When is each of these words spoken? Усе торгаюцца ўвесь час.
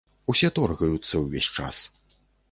Усе 0.31 0.47
торгаюцца 0.55 1.21
ўвесь 1.25 1.51
час. 1.59 1.83